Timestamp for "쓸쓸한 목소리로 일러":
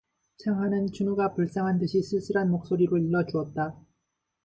2.01-3.23